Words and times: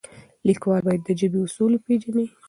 لیکوال 0.47 0.81
باید 0.87 1.01
د 1.05 1.09
ژبې 1.19 1.39
اصول 1.45 1.71
وپیژني. 1.73 2.25